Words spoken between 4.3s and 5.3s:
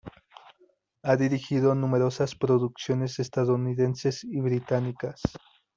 británicas.